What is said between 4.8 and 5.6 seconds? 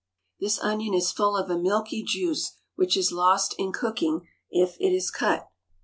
is cut.